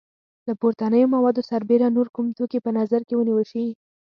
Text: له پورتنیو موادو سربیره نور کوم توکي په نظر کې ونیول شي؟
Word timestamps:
له 0.47 0.53
پورتنیو 0.61 1.11
موادو 1.15 1.41
سربیره 1.49 1.87
نور 1.97 2.07
کوم 2.15 2.27
توکي 2.37 2.59
په 2.65 2.71
نظر 2.79 3.01
کې 3.07 3.15
ونیول 3.17 3.45
شي؟ 3.51 3.65